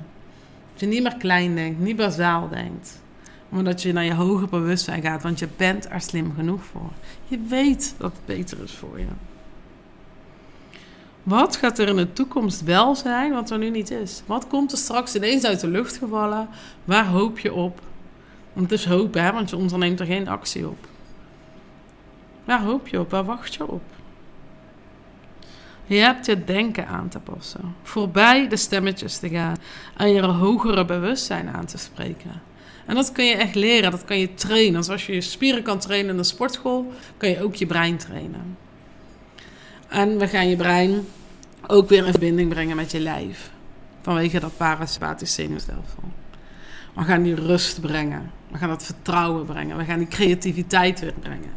Dat 0.72 0.80
je 0.80 0.86
niet 0.86 1.02
meer 1.02 1.16
klein 1.16 1.54
denkt, 1.54 1.80
niet 1.80 1.96
bazaal 1.96 2.48
denkt. 2.48 3.02
Maar 3.48 3.64
dat 3.64 3.82
je 3.82 3.92
naar 3.92 4.04
je 4.04 4.14
hoger 4.14 4.48
bewustzijn 4.48 5.02
gaat, 5.02 5.22
want 5.22 5.38
je 5.38 5.48
bent 5.56 5.90
er 5.90 6.00
slim 6.00 6.34
genoeg 6.34 6.64
voor. 6.64 6.90
Je 7.26 7.40
weet 7.48 7.94
dat 7.98 8.12
het 8.12 8.26
beter 8.26 8.62
is 8.62 8.72
voor 8.72 8.98
je. 8.98 9.06
Wat 11.22 11.56
gaat 11.56 11.78
er 11.78 11.88
in 11.88 11.96
de 11.96 12.12
toekomst 12.12 12.62
wel 12.62 12.94
zijn 12.94 13.32
wat 13.32 13.50
er 13.50 13.58
nu 13.58 13.70
niet 13.70 13.90
is? 13.90 14.22
Wat 14.26 14.46
komt 14.46 14.72
er 14.72 14.78
straks 14.78 15.14
ineens 15.14 15.44
uit 15.44 15.60
de 15.60 15.68
lucht 15.68 15.96
gevallen? 15.96 16.48
Waar 16.84 17.06
hoop 17.06 17.38
je 17.38 17.52
op? 17.52 17.80
Want 18.52 18.70
het 18.70 18.78
is 18.78 18.86
hopen, 18.86 19.22
hè? 19.22 19.32
want 19.32 19.50
je 19.50 19.56
onderneemt 19.56 20.00
er 20.00 20.06
geen 20.06 20.28
actie 20.28 20.68
op. 20.68 20.86
Waar 22.44 22.62
hoop 22.62 22.88
je 22.88 23.00
op? 23.00 23.10
Waar 23.10 23.24
wacht 23.24 23.54
je 23.54 23.68
op? 23.68 23.82
Je 25.88 25.96
hebt 25.96 26.26
je 26.26 26.44
denken 26.44 26.86
aan 26.86 27.08
te 27.08 27.18
passen. 27.18 27.74
Voorbij 27.82 28.48
de 28.48 28.56
stemmetjes 28.56 29.18
te 29.18 29.28
gaan. 29.28 29.56
En 29.96 30.12
je 30.12 30.22
hogere 30.22 30.84
bewustzijn 30.84 31.48
aan 31.48 31.66
te 31.66 31.78
spreken. 31.78 32.42
En 32.86 32.94
dat 32.94 33.12
kun 33.12 33.24
je 33.24 33.34
echt 33.34 33.54
leren, 33.54 33.90
dat 33.90 34.04
kan 34.04 34.18
je 34.18 34.34
trainen. 34.34 34.84
Zoals 34.84 35.06
je 35.06 35.12
je 35.12 35.20
spieren 35.20 35.62
kan 35.62 35.78
trainen 35.78 36.10
in 36.10 36.16
de 36.16 36.22
sportschool, 36.22 36.92
kan 37.16 37.28
je 37.28 37.42
ook 37.42 37.54
je 37.54 37.66
brein 37.66 37.96
trainen. 37.96 38.56
En 39.88 40.18
we 40.18 40.28
gaan 40.28 40.48
je 40.48 40.56
brein 40.56 41.06
ook 41.66 41.88
weer 41.88 42.04
in 42.04 42.10
verbinding 42.10 42.48
brengen 42.48 42.76
met 42.76 42.90
je 42.90 43.00
lijf. 43.00 43.50
Vanwege 44.02 44.40
dat 44.40 44.56
parasympathisch 44.56 45.34
zenuwstelsel. 45.34 46.02
We 46.94 47.02
gaan 47.02 47.22
die 47.22 47.34
rust 47.34 47.80
brengen. 47.80 48.30
We 48.50 48.58
gaan 48.58 48.68
dat 48.68 48.84
vertrouwen 48.84 49.46
brengen. 49.46 49.76
We 49.76 49.84
gaan 49.84 49.98
die 49.98 50.08
creativiteit 50.08 51.00
weer 51.00 51.14
brengen. 51.20 51.52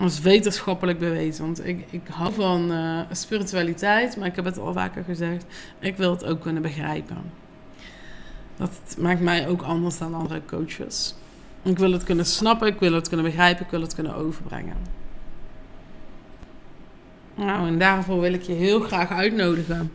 Is 0.00 0.20
wetenschappelijk 0.20 0.98
bewezen. 0.98 1.44
Want 1.44 1.66
ik, 1.66 1.84
ik 1.90 2.00
hou 2.10 2.32
van 2.32 2.72
uh, 2.72 3.00
spiritualiteit, 3.12 4.16
maar 4.16 4.26
ik 4.26 4.36
heb 4.36 4.44
het 4.44 4.58
al 4.58 4.72
vaker 4.72 5.04
gezegd. 5.04 5.44
Ik 5.78 5.96
wil 5.96 6.10
het 6.10 6.24
ook 6.24 6.40
kunnen 6.40 6.62
begrijpen. 6.62 7.16
Dat 8.56 8.96
maakt 8.98 9.20
mij 9.20 9.48
ook 9.48 9.62
anders 9.62 9.98
dan 9.98 10.14
andere 10.14 10.40
coaches. 10.46 11.14
Ik 11.62 11.78
wil 11.78 11.92
het 11.92 12.04
kunnen 12.04 12.26
snappen, 12.26 12.68
ik 12.68 12.80
wil 12.80 12.92
het 12.92 13.08
kunnen 13.08 13.26
begrijpen, 13.26 13.64
ik 13.64 13.70
wil 13.70 13.80
het 13.80 13.94
kunnen 13.94 14.14
overbrengen. 14.14 14.76
Nou, 17.34 17.66
en 17.66 17.78
daarvoor 17.78 18.20
wil 18.20 18.32
ik 18.32 18.42
je 18.42 18.52
heel 18.52 18.80
graag 18.80 19.10
uitnodigen 19.10 19.92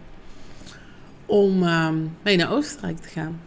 om 1.26 1.64
uh, 1.64 1.90
mee 2.22 2.38
naar 2.38 2.52
Oostenrijk 2.52 2.98
te 2.98 3.10
gaan. 3.10 3.40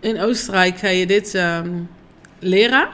In 0.00 0.20
Oostenrijk 0.20 0.78
ga 0.78 0.88
je 0.88 1.06
dit 1.06 1.34
uh, 1.34 1.60
leren. 2.38 2.88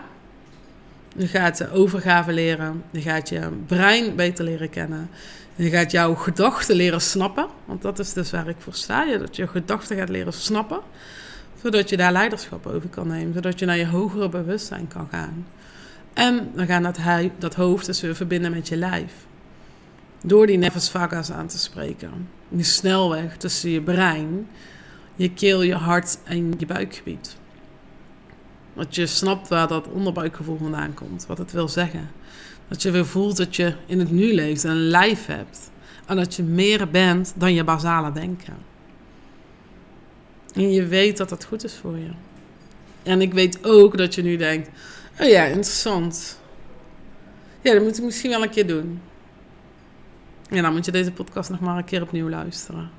Je 1.16 1.26
gaat 1.26 1.70
overgave 1.70 2.32
leren. 2.32 2.82
Je 2.90 3.00
gaat 3.00 3.28
je 3.28 3.48
brein 3.66 4.16
beter 4.16 4.44
leren 4.44 4.70
kennen. 4.70 5.10
Je 5.54 5.70
gaat 5.70 5.90
jouw 5.90 6.14
gedachten 6.14 6.76
leren 6.76 7.00
snappen. 7.00 7.46
Want 7.64 7.82
dat 7.82 7.98
is 7.98 8.12
dus 8.12 8.30
waar 8.30 8.48
ik 8.48 8.56
voor 8.58 8.74
sta. 8.74 9.02
Je, 9.02 9.18
dat 9.18 9.36
je 9.36 9.46
gedachten 9.46 9.96
gaat 9.96 10.08
leren 10.08 10.32
snappen. 10.32 10.80
Zodat 11.62 11.88
je 11.88 11.96
daar 11.96 12.12
leiderschap 12.12 12.66
over 12.66 12.88
kan 12.88 13.08
nemen. 13.08 13.34
Zodat 13.34 13.58
je 13.58 13.66
naar 13.66 13.76
je 13.76 13.86
hogere 13.86 14.28
bewustzijn 14.28 14.88
kan 14.88 15.08
gaan. 15.10 15.46
En 16.12 16.50
dan 16.54 16.66
gaan 16.66 16.82
dat, 16.82 16.98
dat 17.38 17.54
hoofd 17.54 17.86
dus 17.86 18.00
weer 18.00 18.16
verbinden 18.16 18.50
met 18.50 18.68
je 18.68 18.76
lijf. 18.76 19.12
Door 20.22 20.46
die 20.46 20.58
nervus 20.58 20.90
vagas 20.90 21.32
aan 21.32 21.46
te 21.46 21.58
spreken. 21.58 22.28
Die 22.48 22.64
snelweg 22.64 23.36
tussen 23.36 23.70
je 23.70 23.80
brein, 23.80 24.48
je 25.14 25.32
keel, 25.32 25.62
je 25.62 25.74
hart 25.74 26.18
en 26.24 26.54
je 26.58 26.66
buikgebied. 26.66 27.36
Dat 28.74 28.94
je 28.94 29.06
snapt 29.06 29.48
waar 29.48 29.68
dat 29.68 29.88
onderbuikgevoel 29.88 30.56
vandaan 30.56 30.94
komt. 30.94 31.26
Wat 31.26 31.38
het 31.38 31.52
wil 31.52 31.68
zeggen. 31.68 32.10
Dat 32.68 32.82
je 32.82 32.90
weer 32.90 33.06
voelt 33.06 33.36
dat 33.36 33.56
je 33.56 33.74
in 33.86 33.98
het 33.98 34.10
nu 34.10 34.34
leeft 34.34 34.64
en 34.64 34.70
een 34.70 34.88
lijf 34.88 35.26
hebt. 35.26 35.70
En 36.06 36.16
dat 36.16 36.34
je 36.34 36.42
meer 36.42 36.90
bent 36.90 37.32
dan 37.36 37.54
je 37.54 37.64
basale 37.64 38.12
denken. 38.12 38.56
En 40.54 40.70
je 40.70 40.86
weet 40.86 41.16
dat 41.16 41.28
dat 41.28 41.44
goed 41.44 41.64
is 41.64 41.74
voor 41.74 41.98
je. 41.98 42.10
En 43.02 43.20
ik 43.20 43.32
weet 43.32 43.64
ook 43.64 43.98
dat 43.98 44.14
je 44.14 44.22
nu 44.22 44.36
denkt: 44.36 44.68
oh 45.20 45.28
ja, 45.28 45.44
interessant. 45.44 46.40
Ja, 47.60 47.72
dat 47.72 47.82
moet 47.82 47.98
ik 47.98 48.04
misschien 48.04 48.30
wel 48.30 48.42
een 48.42 48.50
keer 48.50 48.66
doen. 48.66 49.00
Ja, 50.50 50.62
dan 50.62 50.72
moet 50.72 50.84
je 50.84 50.92
deze 50.92 51.12
podcast 51.12 51.50
nog 51.50 51.60
maar 51.60 51.76
een 51.76 51.84
keer 51.84 52.02
opnieuw 52.02 52.28
luisteren. 52.28 52.90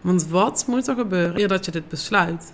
Want 0.00 0.26
wat 0.26 0.64
moet 0.66 0.88
er 0.88 0.94
gebeuren 0.94 1.40
eer 1.40 1.48
dat 1.48 1.64
je 1.64 1.70
dit 1.70 1.88
besluit? 1.88 2.52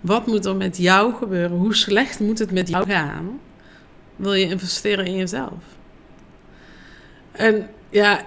Wat 0.00 0.26
moet 0.26 0.44
er 0.44 0.56
met 0.56 0.76
jou 0.76 1.14
gebeuren? 1.14 1.56
Hoe 1.56 1.74
slecht 1.74 2.20
moet 2.20 2.38
het 2.38 2.52
met 2.52 2.68
jou 2.68 2.86
gaan? 2.86 3.40
wil 4.20 4.34
je 4.34 4.48
investeren 4.48 5.06
in 5.06 5.16
jezelf. 5.16 5.64
En 7.32 7.68
ja, 7.90 8.22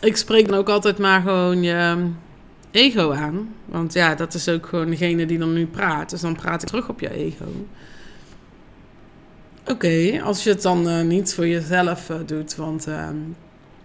ik 0.00 0.16
spreek 0.16 0.48
dan 0.48 0.58
ook 0.58 0.68
altijd 0.68 0.98
maar 0.98 1.20
gewoon 1.20 1.62
je 1.62 2.10
ego 2.70 3.12
aan. 3.12 3.54
Want 3.64 3.92
ja, 3.92 4.14
dat 4.14 4.34
is 4.34 4.48
ook 4.48 4.66
gewoon 4.66 4.90
degene 4.90 5.26
die 5.26 5.38
dan 5.38 5.52
nu 5.52 5.66
praat. 5.66 6.10
Dus 6.10 6.20
dan 6.20 6.36
praat 6.36 6.62
ik 6.62 6.68
terug 6.68 6.88
op 6.88 7.00
je 7.00 7.10
ego. 7.10 7.66
Oké, 9.66 10.20
als 10.22 10.44
je 10.44 10.50
het 10.50 10.62
dan 10.62 10.88
uh, 10.88 11.02
niet 11.02 11.34
voor 11.34 11.46
jezelf 11.46 12.10
uh, 12.10 12.16
doet, 12.26 12.56
want 12.56 12.88
uh, 12.88 13.08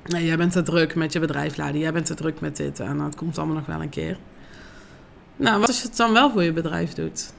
nee, 0.05 0.25
jij 0.25 0.37
bent 0.37 0.51
te 0.51 0.61
druk 0.61 0.95
met 0.95 1.13
je 1.13 1.19
bedrijf 1.19 1.57
laden, 1.57 1.79
jij 1.79 1.93
bent 1.93 2.05
te 2.05 2.13
druk 2.13 2.39
met 2.39 2.57
dit 2.57 2.79
en 2.79 2.97
dat 2.97 3.15
komt 3.15 3.37
allemaal 3.37 3.55
nog 3.55 3.65
wel 3.65 3.81
een 3.81 3.89
keer. 3.89 4.17
Nou, 5.35 5.59
wat 5.59 5.67
als 5.67 5.81
je 5.81 5.87
het 5.87 5.97
dan 5.97 6.13
wel 6.13 6.31
voor 6.31 6.43
je 6.43 6.53
bedrijf 6.53 6.93
doet? 6.93 7.33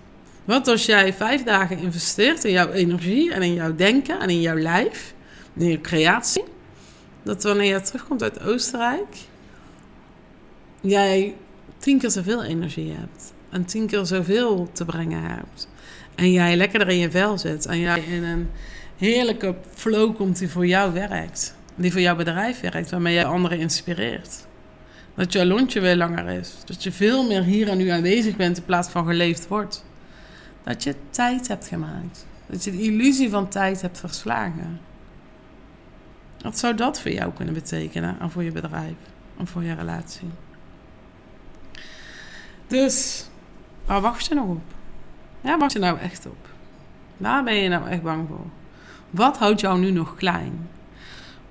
Wat 0.44 0.68
als 0.68 0.86
jij 0.86 1.12
vijf 1.12 1.42
dagen 1.42 1.78
investeert 1.78 2.44
in 2.44 2.52
jouw 2.52 2.70
energie 2.70 3.32
en 3.32 3.42
in 3.42 3.54
jouw 3.54 3.74
denken 3.74 4.20
en 4.20 4.30
in 4.30 4.40
jouw 4.40 4.58
lijf, 4.58 5.14
in 5.54 5.66
je 5.66 5.80
creatie, 5.80 6.44
dat 7.22 7.42
wanneer 7.42 7.72
je 7.72 7.80
terugkomt 7.80 8.22
uit 8.22 8.40
Oostenrijk, 8.40 9.16
jij 10.80 11.34
tien 11.78 11.98
keer 11.98 12.10
zoveel 12.10 12.44
energie 12.44 12.92
hebt 12.92 13.32
en 13.50 13.64
tien 13.64 13.86
keer 13.86 14.06
zoveel 14.06 14.68
te 14.72 14.84
brengen 14.84 15.22
hebt. 15.22 15.68
En 16.14 16.32
jij 16.32 16.56
lekkerder 16.56 16.88
in 16.88 16.98
je 16.98 17.10
vel 17.10 17.38
zit. 17.38 17.66
En 17.66 17.78
jij 17.78 18.00
in 18.00 18.24
een 18.24 18.50
heerlijke 18.96 19.54
flow 19.74 20.16
komt 20.16 20.38
die 20.38 20.48
voor 20.48 20.66
jou 20.66 20.92
werkt. 20.92 21.54
Die 21.74 21.92
voor 21.92 22.00
jouw 22.00 22.16
bedrijf 22.16 22.60
werkt. 22.60 22.90
Waarmee 22.90 23.14
jij 23.14 23.24
anderen 23.24 23.58
inspireert. 23.58 24.46
Dat 25.16 25.32
je 25.32 25.46
lontje 25.46 25.80
weer 25.80 25.96
langer 25.96 26.28
is. 26.28 26.54
Dat 26.64 26.82
je 26.82 26.92
veel 26.92 27.26
meer 27.26 27.42
hier 27.42 27.68
en 27.68 27.76
nu 27.76 27.88
aanwezig 27.88 28.37
bent 28.37 28.56
in 28.56 28.64
plaats 28.64 28.88
van 28.88 29.06
geleefd 29.06 29.49
wordt. 29.49 29.85
Dat 30.64 30.82
je 30.82 30.94
tijd 31.11 31.49
hebt 31.49 31.66
gemaakt. 31.66 32.26
Dat 32.46 32.64
je 32.64 32.70
de 32.70 32.82
illusie 32.82 33.30
van 33.30 33.49
tijd 33.49 33.82
hebt 33.82 34.00
verslagen. 34.00 34.80
Wat 36.40 36.58
zou 36.58 36.75
dat 36.75 37.00
voor 37.00 37.11
jou 37.11 37.32
kunnen 37.32 37.54
betekenen? 37.54 38.20
En 38.20 38.30
voor 38.30 38.42
je 38.42 38.52
bedrijf? 38.52 38.94
En 39.38 39.46
voor 39.46 39.62
je 39.62 39.75
relatie? 39.75 40.28
Dus, 42.66 43.26
waar 43.85 44.00
wacht 44.00 44.26
je 44.26 44.35
nog 44.35 44.49
op? 44.49 44.62
Ja, 45.40 45.58
wacht 45.58 45.73
je 45.73 45.78
nou 45.78 45.99
echt 45.99 46.26
op? 46.26 46.49
Waar 47.16 47.44
ben 47.44 47.54
je 47.54 47.68
nou 47.68 47.88
echt 47.88 48.02
bang 48.02 48.28
voor? 48.28 48.46
Wat 49.11 49.38
houdt 49.38 49.61
jou 49.61 49.78
nu 49.78 49.90
nog 49.90 50.14
klein? 50.14 50.68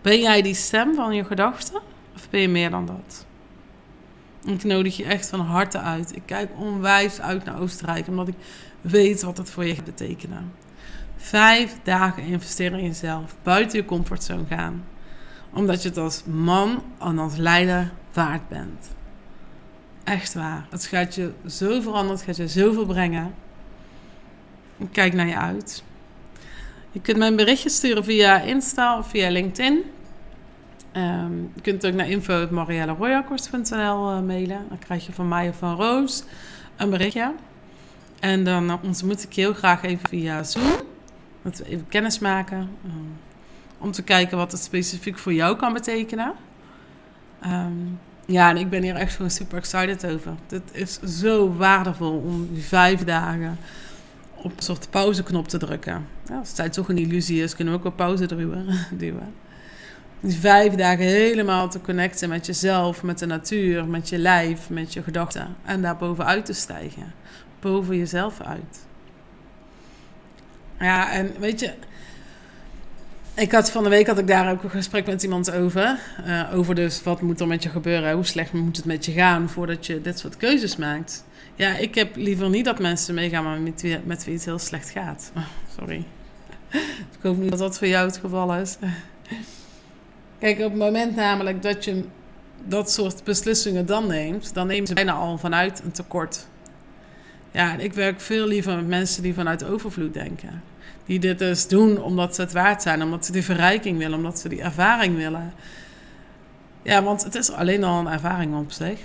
Ben 0.01 0.19
jij 0.19 0.41
die 0.41 0.53
stem 0.53 0.95
van 0.95 1.15
je 1.15 1.23
gedachten? 1.23 1.81
Of 2.15 2.29
ben 2.29 2.41
je 2.41 2.49
meer 2.49 2.69
dan 2.69 2.85
dat? 2.85 3.25
Ik 4.45 4.63
nodig 4.63 4.97
je 4.97 5.05
echt 5.05 5.29
van 5.29 5.39
harte 5.39 5.79
uit. 5.79 6.15
Ik 6.15 6.21
kijk 6.25 6.49
onwijs 6.57 7.21
uit 7.21 7.45
naar 7.45 7.59
Oostenrijk, 7.59 8.07
omdat 8.07 8.27
ik 8.27 8.35
weet 8.81 9.21
wat 9.21 9.37
het 9.37 9.49
voor 9.49 9.65
je 9.65 9.75
gaat 9.75 9.85
betekenen. 9.85 10.51
Vijf 11.17 11.75
dagen 11.83 12.23
investeren 12.23 12.79
in 12.79 12.85
jezelf, 12.85 13.35
buiten 13.43 13.79
je 13.79 13.85
comfortzone 13.85 14.45
gaan. 14.49 14.85
Omdat 15.53 15.81
je 15.81 15.89
het 15.89 15.97
als 15.97 16.23
man 16.23 16.83
en 16.99 17.19
als 17.19 17.35
leider 17.35 17.91
waard 18.13 18.47
bent. 18.47 18.87
Echt 20.03 20.33
waar. 20.33 20.67
Het 20.69 20.85
gaat 20.85 21.15
je 21.15 21.31
zo 21.47 21.81
veranderen, 21.81 22.15
het 22.15 22.21
gaat 22.21 22.35
je 22.35 22.47
zoveel 22.47 22.85
brengen. 22.85 23.33
Ik 24.77 24.87
kijk 24.91 25.13
naar 25.13 25.27
je 25.27 25.37
uit. 25.37 25.83
Je 26.91 27.01
kunt 27.01 27.17
mij 27.17 27.27
een 27.27 27.35
berichtje 27.35 27.69
sturen 27.69 28.03
via 28.03 28.41
Insta 28.41 28.97
of 28.97 29.09
via 29.09 29.29
LinkedIn. 29.29 29.83
Um, 30.97 31.51
je 31.55 31.61
kunt 31.61 31.85
ook 31.85 31.93
naar 31.93 32.09
info.marielleroyakkers.nl 32.09 34.11
uh, 34.11 34.21
mailen. 34.21 34.65
Dan 34.69 34.79
krijg 34.79 35.05
je 35.05 35.13
van 35.13 35.27
mij 35.27 35.49
of 35.49 35.57
van 35.57 35.75
Roos 35.75 36.23
een 36.75 36.89
berichtje. 36.89 37.33
En 38.19 38.43
dan 38.43 38.69
uh, 38.69 38.75
ontmoet 38.83 39.23
ik 39.23 39.33
je 39.33 39.41
heel 39.41 39.53
graag 39.53 39.83
even 39.83 40.09
via 40.09 40.43
Zoom. 40.43 40.81
Dat 41.41 41.57
we 41.57 41.65
even 41.65 41.87
kennis 41.87 42.19
maken. 42.19 42.69
Um, 42.85 43.17
om 43.77 43.91
te 43.91 44.03
kijken 44.03 44.37
wat 44.37 44.51
het 44.51 44.61
specifiek 44.61 45.17
voor 45.17 45.33
jou 45.33 45.55
kan 45.55 45.73
betekenen. 45.73 46.33
Um, 47.45 47.99
ja, 48.25 48.49
en 48.49 48.57
ik 48.57 48.69
ben 48.69 48.83
hier 48.83 48.95
echt 48.95 49.15
gewoon 49.15 49.31
super 49.31 49.57
excited 49.57 50.05
over. 50.05 50.33
Het 50.47 50.71
is 50.71 50.99
zo 50.99 51.53
waardevol 51.53 52.17
om 52.17 52.53
die 52.53 52.63
vijf 52.63 53.03
dagen 53.03 53.57
op 54.35 54.51
een 54.57 54.63
soort 54.63 54.89
pauzeknop 54.89 55.47
te 55.47 55.57
drukken. 55.57 56.07
Ja, 56.29 56.37
als 56.37 56.53
tijd 56.53 56.73
toch 56.73 56.89
een 56.89 56.97
illusie 56.97 57.43
is, 57.43 57.55
kunnen 57.55 57.73
we 57.73 57.79
ook 57.79 57.85
op 57.85 57.95
pauze 57.95 58.25
duwen. 58.91 59.33
Die 60.19 60.37
vijf 60.37 60.73
dagen 60.73 61.05
helemaal 61.05 61.69
te 61.69 61.81
connecten 61.81 62.29
met 62.29 62.45
jezelf, 62.45 63.03
met 63.03 63.19
de 63.19 63.25
natuur, 63.25 63.85
met 63.85 64.09
je 64.09 64.17
lijf, 64.17 64.69
met 64.69 64.93
je 64.93 65.03
gedachten. 65.03 65.55
En 65.65 65.81
daar 65.81 65.97
bovenuit 65.97 66.45
te 66.45 66.53
stijgen. 66.53 67.13
Boven 67.59 67.97
jezelf 67.97 68.41
uit. 68.41 68.85
Ja, 70.79 71.11
en 71.11 71.31
weet 71.39 71.59
je, 71.59 71.73
ik 73.35 73.51
had 73.51 73.71
van 73.71 73.83
de 73.83 73.89
week 73.89 74.07
had 74.07 74.17
ik 74.17 74.27
daar 74.27 74.51
ook 74.51 74.63
een 74.63 74.69
gesprek 74.69 75.05
met 75.05 75.23
iemand 75.23 75.51
over. 75.51 75.99
Uh, 76.27 76.53
over 76.53 76.75
dus 76.75 77.03
wat 77.03 77.21
moet 77.21 77.39
er 77.39 77.47
met 77.47 77.63
je 77.63 77.69
gebeuren, 77.69 78.13
hoe 78.13 78.25
slecht 78.25 78.53
moet 78.53 78.77
het 78.77 78.85
met 78.85 79.05
je 79.05 79.11
gaan 79.11 79.49
voordat 79.49 79.85
je 79.85 80.01
dit 80.01 80.19
soort 80.19 80.37
keuzes 80.37 80.75
maakt. 80.75 81.23
Ja, 81.55 81.77
ik 81.77 81.95
heb 81.95 82.15
liever 82.15 82.49
niet 82.49 82.65
dat 82.65 82.79
mensen 82.79 83.15
meegaan 83.15 83.63
met 83.63 83.81
wie, 83.81 83.99
met 84.03 84.25
wie 84.25 84.33
het 84.33 84.45
heel 84.45 84.59
slecht 84.59 84.89
gaat. 84.89 85.31
Sorry. 85.79 86.05
ik 86.71 87.19
hoop 87.21 87.37
niet 87.37 87.49
dat 87.49 87.59
dat 87.59 87.77
voor 87.77 87.87
jou 87.87 88.07
het 88.07 88.17
geval 88.17 88.55
is. 88.55 88.77
Kijk, 90.45 90.57
op 90.59 90.63
het 90.63 90.79
moment 90.79 91.15
namelijk 91.15 91.61
dat 91.61 91.85
je 91.85 92.03
dat 92.63 92.91
soort 92.91 93.23
beslissingen 93.23 93.85
dan 93.85 94.07
neemt, 94.07 94.53
dan 94.53 94.67
nemen 94.67 94.87
ze 94.87 94.93
bijna 94.93 95.11
al 95.11 95.37
vanuit 95.37 95.81
een 95.83 95.91
tekort. 95.91 96.47
Ja, 97.51 97.77
ik 97.77 97.93
werk 97.93 98.21
veel 98.21 98.47
liever 98.47 98.75
met 98.75 98.87
mensen 98.87 99.23
die 99.23 99.33
vanuit 99.33 99.63
overvloed 99.63 100.13
denken. 100.13 100.63
Die 101.05 101.19
dit 101.19 101.39
dus 101.39 101.67
doen 101.67 102.01
omdat 102.01 102.35
ze 102.35 102.41
het 102.41 102.51
waard 102.51 102.81
zijn, 102.81 103.03
omdat 103.03 103.25
ze 103.25 103.31
die 103.31 103.43
verrijking 103.43 103.97
willen, 103.97 104.17
omdat 104.17 104.39
ze 104.39 104.49
die 104.49 104.61
ervaring 104.61 105.15
willen. 105.17 105.53
Ja, 106.81 107.03
want 107.03 107.23
het 107.23 107.35
is 107.35 107.51
alleen 107.51 107.83
al 107.83 107.99
een 107.99 108.07
ervaring 108.07 108.55
op 108.57 108.71
zich. 108.71 108.99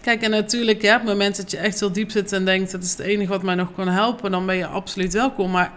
Kijk, 0.00 0.22
en 0.22 0.30
natuurlijk, 0.30 0.82
ja, 0.82 0.94
op 0.94 1.00
het 1.00 1.10
moment 1.10 1.36
dat 1.36 1.50
je 1.50 1.56
echt 1.56 1.78
zo 1.78 1.90
diep 1.90 2.10
zit 2.10 2.32
en 2.32 2.44
denkt... 2.44 2.70
dat 2.70 2.82
is 2.82 2.90
het 2.90 3.00
enige 3.00 3.30
wat 3.30 3.42
mij 3.42 3.54
nog 3.54 3.74
kan 3.74 3.88
helpen... 3.88 4.30
dan 4.30 4.46
ben 4.46 4.56
je 4.56 4.66
absoluut 4.66 5.12
welkom. 5.12 5.50
Maar 5.50 5.72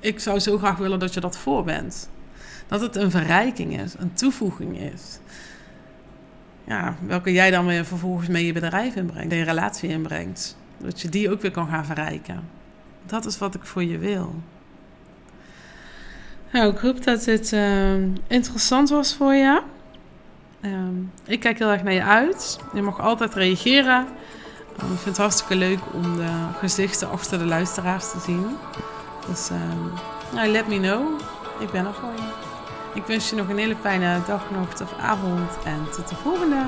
ik 0.00 0.20
zou 0.20 0.38
zo 0.38 0.58
graag 0.58 0.76
willen 0.76 0.98
dat 0.98 1.14
je 1.14 1.20
dat 1.20 1.38
voor 1.38 1.64
bent. 1.64 2.08
Dat 2.68 2.80
het 2.80 2.96
een 2.96 3.10
verrijking 3.10 3.80
is, 3.80 3.94
een 3.98 4.12
toevoeging 4.12 4.78
is. 4.78 5.18
Ja, 6.64 6.96
welke 7.06 7.32
jij 7.32 7.50
dan 7.50 7.66
weer 7.66 7.84
vervolgens 7.84 8.28
mee 8.28 8.46
je 8.46 8.52
bedrijf 8.52 8.94
inbrengt... 8.94 9.32
je 9.32 9.42
relatie 9.42 9.88
inbrengt. 9.88 10.56
Dat 10.78 11.00
je 11.00 11.08
die 11.08 11.30
ook 11.30 11.40
weer 11.40 11.50
kan 11.50 11.68
gaan 11.68 11.84
verrijken. 11.84 12.48
Dat 13.06 13.26
is 13.26 13.38
wat 13.38 13.54
ik 13.54 13.64
voor 13.64 13.84
je 13.84 13.98
wil. 13.98 14.34
Nou, 16.52 16.72
ik 16.72 16.78
hoop 16.78 17.04
dat 17.04 17.24
dit 17.24 17.52
uh, 17.52 17.94
interessant 18.26 18.88
was 18.88 19.14
voor 19.14 19.34
je. 19.34 19.62
Um, 20.60 21.12
ik 21.24 21.40
kijk 21.40 21.58
heel 21.58 21.70
erg 21.70 21.82
naar 21.82 21.92
je 21.92 22.04
uit. 22.04 22.58
Je 22.74 22.82
mag 22.82 23.00
altijd 23.00 23.34
reageren. 23.34 24.06
Um, 24.82 24.92
ik 24.92 24.98
vind 24.98 25.04
het 25.04 25.16
hartstikke 25.16 25.56
leuk 25.56 25.80
om 25.92 26.16
de 26.16 26.30
gezichten 26.58 27.10
achter 27.10 27.38
de 27.38 27.44
luisteraars 27.44 28.10
te 28.10 28.20
zien. 28.20 28.46
Dus 29.28 29.50
nou, 30.34 30.48
let 30.48 30.68
me 30.68 30.78
know. 30.78 31.20
Ik 31.60 31.70
ben 31.70 31.86
er 31.86 31.94
voor 31.94 32.12
je. 32.16 32.45
Ik 32.96 33.06
wens 33.06 33.30
je 33.30 33.36
nog 33.36 33.48
een 33.48 33.58
hele 33.58 33.76
fijne 33.80 34.20
dag, 34.26 34.50
nacht 34.50 34.80
of 34.80 34.98
avond. 35.00 35.58
En 35.64 35.90
tot 35.96 36.08
de 36.08 36.14
volgende. 36.14 36.66